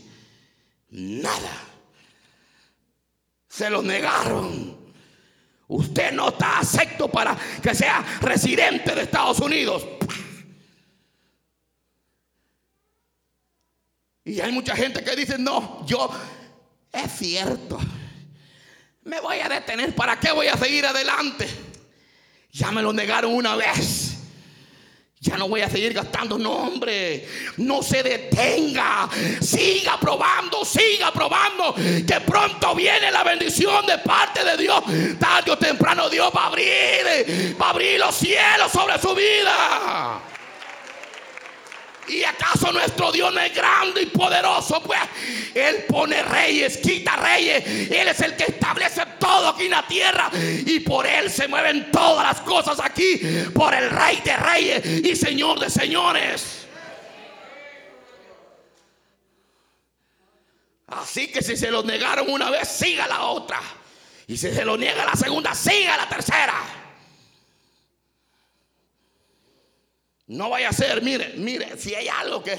[0.90, 1.69] nada
[3.60, 4.94] se lo negaron.
[5.68, 9.86] Usted no está acepto para que sea residente de Estados Unidos.
[14.24, 16.10] Y hay mucha gente que dice, no, yo,
[16.94, 17.78] es cierto,
[19.04, 21.50] me voy a detener, ¿para qué voy a seguir adelante?
[22.54, 24.09] Ya me lo negaron una vez.
[25.22, 27.28] Ya no voy a seguir gastando nombre.
[27.58, 29.10] No se detenga.
[29.42, 31.76] Siga probando, siga probando.
[31.76, 34.82] Que pronto viene la bendición de parte de Dios.
[35.20, 40.22] Tarde o temprano Dios va a abrir, va a abrir los cielos sobre su vida.
[42.10, 44.82] ¿Y acaso nuestro Dios no es grande y poderoso?
[44.82, 45.00] Pues
[45.54, 47.64] Él pone reyes, quita reyes.
[47.92, 50.30] Él es el que establece todo aquí en la tierra.
[50.34, 53.22] Y por Él se mueven todas las cosas aquí.
[53.54, 56.68] Por el Rey de reyes y Señor de señores.
[60.88, 63.60] Así que si se lo negaron una vez, siga la otra.
[64.28, 66.79] Y si se lo niega la segunda, siga la tercera.
[70.30, 72.58] No vaya a ser, mire, mire, si hay algo que...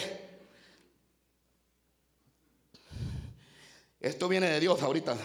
[4.01, 5.16] Esto viene de Dios ahorita.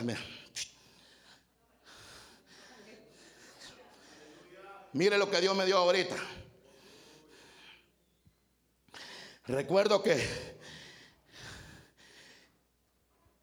[4.94, 6.16] Mire, lo que Dios me dio ahorita.
[9.48, 10.56] Recuerdo que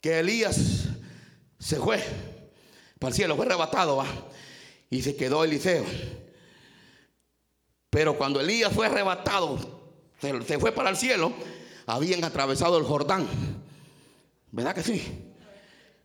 [0.00, 0.88] que Elías
[1.60, 2.02] se fue
[2.98, 4.06] para el cielo, fue arrebatado, ¿va?
[4.90, 5.86] y se quedó Eliseo.
[7.92, 9.58] Pero cuando Elías fue arrebatado,
[10.18, 11.30] se, fue para el cielo,
[11.84, 13.28] habían atravesado el Jordán.
[14.50, 15.04] ¿Verdad que sí?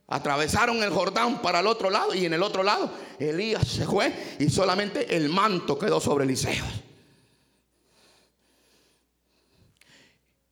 [0.05, 4.13] Atravesaron el Jordán para el otro lado y en el otro lado Elías se fue
[4.37, 6.65] y solamente el manto quedó sobre Eliseo.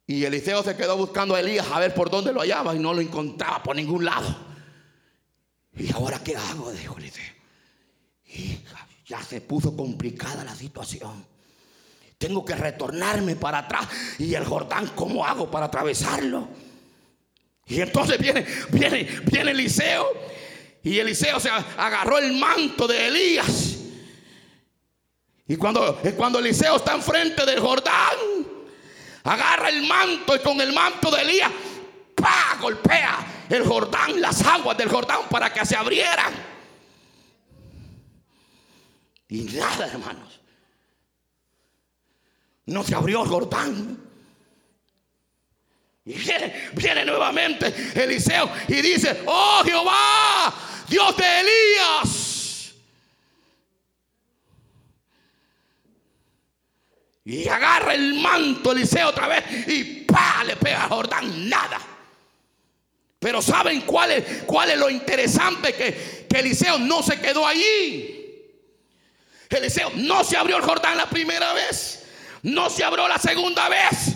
[0.07, 2.93] Y Eliseo se quedó buscando a Elías a ver por dónde lo hallaba y no
[2.93, 4.33] lo encontraba por ningún lado.
[5.75, 6.71] ¿Y ahora qué hago?
[6.71, 7.33] Dijo Eliseo.
[8.25, 11.26] Hija, ya se puso complicada la situación.
[12.18, 13.88] Tengo que retornarme para atrás.
[14.18, 16.47] Y el Jordán, ¿cómo hago para atravesarlo?
[17.68, 20.08] Y entonces viene, viene, viene Eliseo.
[20.84, 23.78] Y Eliseo se agarró el manto de Elías.
[25.47, 28.18] Y cuando, cuando Eliseo está enfrente del Jordán,
[29.24, 31.51] agarra el manto y con el manto de Elías,
[32.16, 32.58] ¡pa!
[32.60, 36.55] golpea el Jordán, las aguas del Jordán para que se abrieran.
[39.36, 40.39] Y nada, hermanos.
[42.67, 43.99] No se abrió el Jordán.
[46.05, 50.53] Y viene, nuevamente Eliseo y dice, oh Jehová,
[50.88, 52.75] Dios de Elías.
[57.25, 61.81] Y agarra el manto Eliseo otra vez y pa, le pega a Jordán, nada.
[63.19, 65.73] Pero ¿saben cuál es, cuál es lo interesante?
[65.73, 68.24] Que, que Eliseo no se quedó allí.
[69.50, 72.04] Eliseo no se abrió el Jordán la primera vez,
[72.43, 74.16] no se abrió la segunda vez,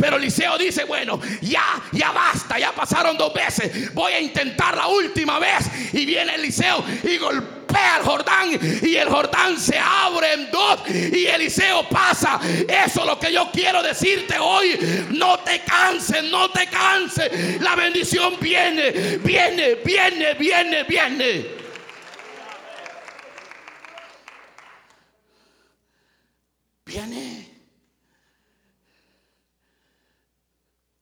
[0.00, 1.62] pero Eliseo dice, bueno, ya,
[1.92, 5.66] ya basta, ya pasaron dos veces, voy a intentar la última vez.
[5.92, 11.26] Y viene Eliseo y golpea al Jordán y el Jordán se abre en dos y
[11.26, 12.40] Eliseo pasa.
[12.66, 15.06] Eso es lo que yo quiero decirte hoy.
[15.10, 17.60] No te canses, no te canses.
[17.60, 20.84] La bendición viene, viene, viene, viene.
[20.84, 21.59] Viene.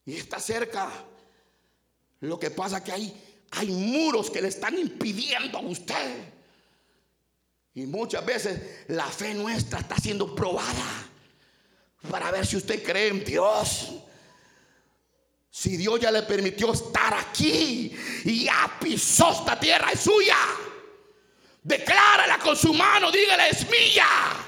[0.08, 0.90] Y está cerca.
[2.20, 6.32] Lo que pasa que hay, hay muros que le están impidiendo a usted.
[7.74, 11.10] Y muchas veces la fe nuestra está siendo probada
[12.10, 13.96] para ver si usted cree en Dios.
[15.50, 17.94] Si Dios ya le permitió estar aquí
[18.24, 20.38] y ya pisó esta tierra es suya,
[21.62, 24.47] declárala con su mano, dígale es mía.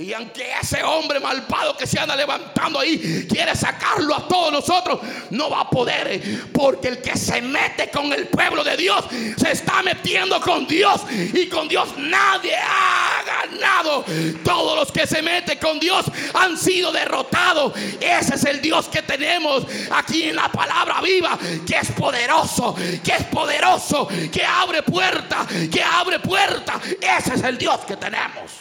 [0.00, 4.98] Y aunque ese hombre malvado que se anda levantando ahí quiere sacarlo a todos nosotros,
[5.28, 6.22] no va a poder.
[6.54, 9.04] Porque el que se mete con el pueblo de Dios
[9.36, 11.02] se está metiendo con Dios.
[11.10, 14.02] Y con Dios nadie ha ganado.
[14.42, 17.74] Todos los que se meten con Dios han sido derrotados.
[18.00, 21.38] Ese es el Dios que tenemos aquí en la palabra viva.
[21.66, 22.74] Que es poderoso,
[23.04, 26.80] que es poderoso, que abre puerta, que abre puerta.
[27.18, 28.59] Ese es el Dios que tenemos.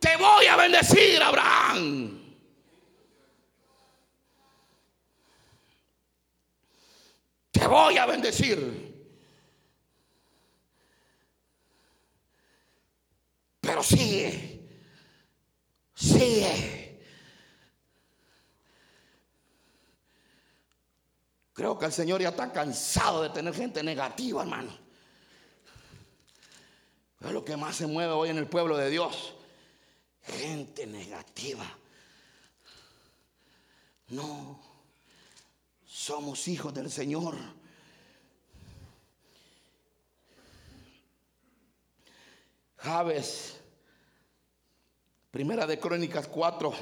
[0.00, 2.18] Te voy a bendecir, Abraham.
[7.50, 8.88] Te voy a bendecir.
[13.60, 14.66] Pero sigue,
[15.94, 16.98] sigue.
[21.52, 24.74] Creo que el Señor ya está cansado de tener gente negativa, hermano.
[27.20, 29.34] Es lo que más se mueve hoy en el pueblo de Dios
[30.22, 31.66] gente negativa.
[34.08, 34.60] No,
[35.86, 37.36] somos hijos del Señor.
[42.76, 43.60] Javes,
[45.30, 46.72] primera de Crónicas 4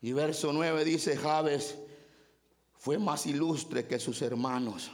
[0.00, 1.76] y verso 9 dice, Javes
[2.74, 4.90] fue más ilustre que sus hermanos,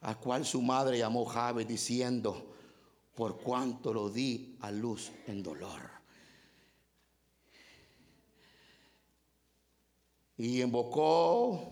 [0.00, 2.49] a cual su madre llamó Javes diciendo,
[3.20, 5.82] por cuanto lo di a luz en dolor.
[10.38, 11.70] Y invocó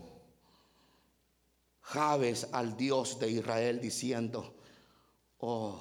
[1.80, 4.57] Jabes al Dios de Israel diciendo,
[5.38, 5.80] oh,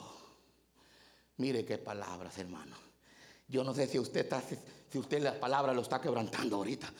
[1.36, 2.78] mire qué palabras, hermano.
[3.50, 4.32] Yo no sé si usted
[5.22, 6.94] las palabras lo está quebrantando ahorita,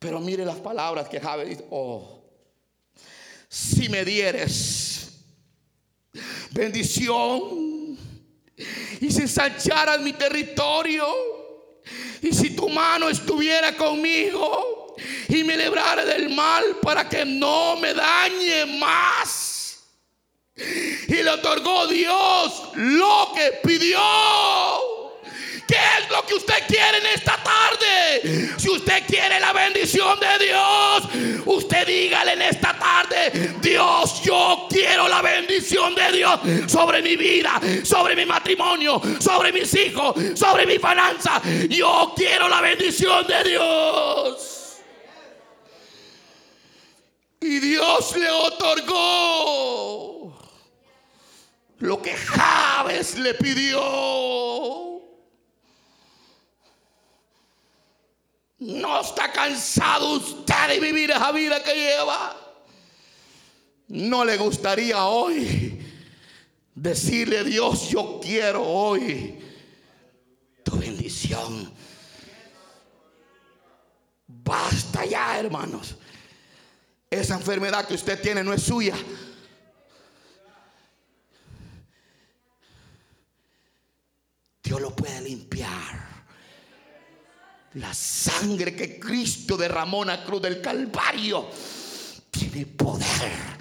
[0.00, 2.24] pero mire las palabras que Jabes dice, oh,
[3.48, 5.12] si me dieres
[6.50, 7.69] bendición
[9.00, 11.06] y se ensancharas mi territorio.
[12.22, 14.94] Y si tu mano estuviera conmigo
[15.28, 19.84] y me librara del mal para que no me dañe más.
[20.54, 23.98] Y le otorgó Dios lo que pidió.
[26.30, 28.50] ¿Qué es lo que usted quiere en esta tarde?
[28.56, 31.02] Si usted quiere la bendición de Dios,
[31.46, 37.60] usted dígale en esta tarde, Dios, yo quiero la bendición de Dios sobre mi vida,
[37.82, 41.42] sobre mi matrimonio, sobre mis hijos, sobre mi finanza.
[41.68, 44.76] Yo quiero la bendición de Dios.
[47.40, 49.00] Y Dios le otorgó
[51.78, 54.99] lo que Javes le pidió.
[58.60, 62.36] No está cansado usted de vivir esa vida que lleva.
[63.88, 65.80] No le gustaría hoy
[66.74, 69.38] decirle Dios, yo quiero hoy
[70.62, 71.72] tu bendición.
[74.26, 75.96] Basta ya, hermanos.
[77.08, 78.94] Esa enfermedad que usted tiene no es suya.
[84.62, 86.09] Dios lo puede limpiar.
[87.74, 91.48] La sangre que Cristo derramó en la cruz del Calvario
[92.28, 93.60] tiene poder.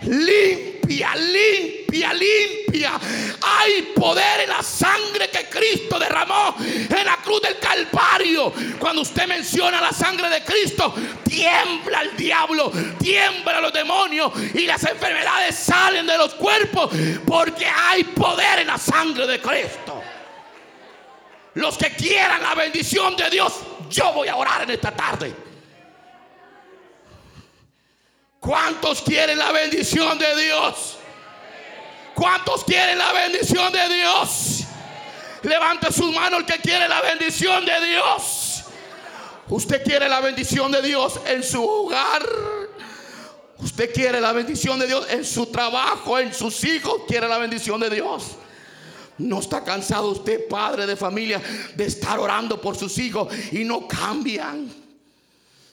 [0.00, 2.98] Limpia, limpia, limpia.
[3.42, 8.50] Hay poder en la sangre que Cristo derramó en la cruz del Calvario.
[8.78, 10.94] Cuando usted menciona la sangre de Cristo,
[11.28, 16.90] tiembla el diablo, tiembla los demonios y las enfermedades salen de los cuerpos
[17.26, 20.02] porque hay poder en la sangre de Cristo.
[21.54, 23.52] Los que quieran la bendición de Dios,
[23.88, 25.34] yo voy a orar en esta tarde.
[28.40, 30.98] ¿Cuántos quieren la bendición de Dios?
[32.14, 34.64] ¿Cuántos quieren la bendición de Dios?
[35.42, 38.64] Levante sus manos el que quiere la bendición de Dios.
[39.48, 42.26] Usted quiere la bendición de Dios en su hogar.
[43.58, 47.02] Usted quiere la bendición de Dios en su trabajo, en sus hijos.
[47.06, 48.36] Quiere la bendición de Dios.
[49.18, 51.40] No está cansado usted, padre de familia,
[51.74, 54.84] de estar orando por sus hijos y no cambian.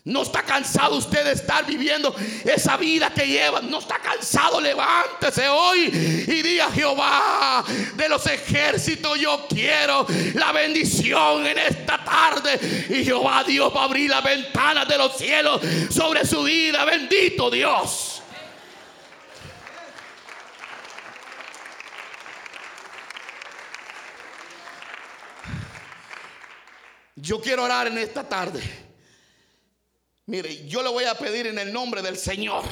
[0.04, 3.62] No está cansado usted de estar viviendo esa vida que lleva.
[3.62, 4.60] No está cansado.
[4.60, 5.92] Levántese hoy
[6.28, 7.64] y diga Jehová
[7.96, 9.20] de los ejércitos.
[9.20, 12.88] Yo quiero la bendición en esta tarde.
[12.90, 15.62] Y Jehová Dios va a abrir las ventanas de los cielos
[15.92, 16.84] sobre su vida.
[16.84, 18.11] Bendito Dios.
[27.22, 28.64] Yo quiero orar en esta tarde.
[30.26, 32.64] Mire, yo le voy a pedir en el nombre del Señor.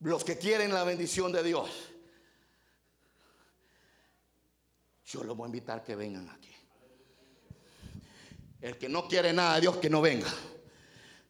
[0.00, 1.70] Los que quieren la bendición de Dios,
[5.04, 6.50] yo los voy a invitar que vengan aquí.
[8.60, 10.32] El que no quiere nada de Dios, que no venga.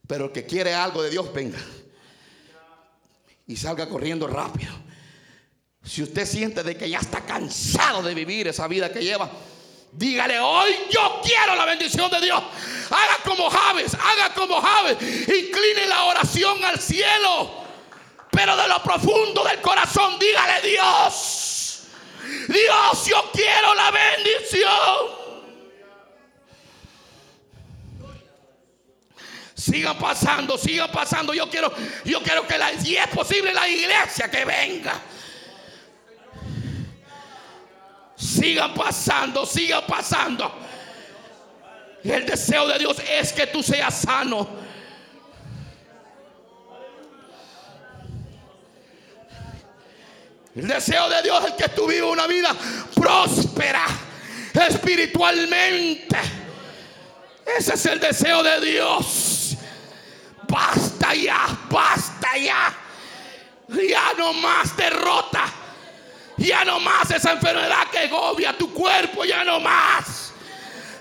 [0.06, 1.58] Pero el que quiere algo de Dios, venga.
[3.46, 4.72] Y salga corriendo rápido.
[5.84, 9.30] Si usted siente de que ya está cansado de vivir esa vida que lleva,
[9.92, 12.42] Dígale, hoy yo quiero la bendición de Dios.
[12.90, 14.96] Haga como Javes, haga como Javes.
[15.02, 17.62] Incline la oración al cielo.
[18.30, 21.82] Pero de lo profundo del corazón, dígale Dios.
[22.48, 25.22] Dios, yo quiero la bendición.
[29.54, 31.34] Sigan pasando, sigan pasando.
[31.34, 31.70] Yo quiero,
[32.06, 34.98] yo quiero que la, si es posible la iglesia que venga.
[38.32, 40.50] Sigan pasando, sigan pasando.
[42.02, 44.48] El deseo de Dios es que tú seas sano.
[50.54, 52.54] El deseo de Dios es que tú vivas una vida
[52.94, 53.86] próspera
[54.66, 56.16] espiritualmente.
[57.58, 59.56] Ese es el deseo de Dios.
[60.48, 62.74] Basta ya, basta ya.
[63.68, 65.61] Ya no más derrota.
[66.42, 70.32] Ya no más esa enfermedad que agobia tu cuerpo, ya no más.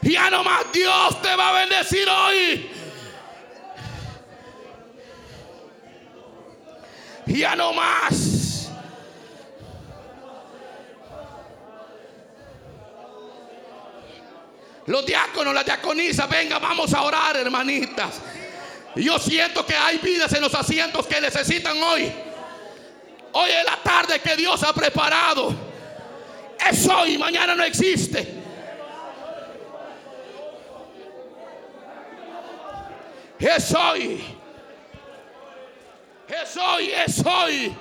[0.03, 2.69] Ya no más Dios te va a bendecir hoy.
[7.25, 8.69] Ya no más.
[14.85, 18.19] Los diáconos, las diaconisas, venga, vamos a orar, hermanitas.
[18.95, 22.11] Yo siento que hay vidas en los asientos que necesitan hoy.
[23.33, 25.53] Hoy es la tarde que Dios ha preparado.
[26.69, 28.41] Es hoy, mañana no existe.
[33.39, 34.23] Es hoy.
[36.27, 37.75] Es hoy, es hoy.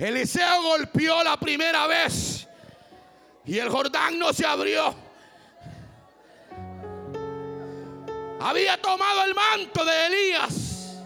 [0.00, 2.48] Eliseo golpeó la primera vez
[3.44, 4.94] y el Jordán no se abrió.
[8.40, 11.02] Había tomado el manto de Elías,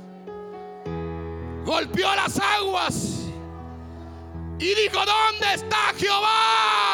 [1.64, 2.94] golpeó las aguas
[4.60, 6.93] y dijo, ¿dónde está Jehová?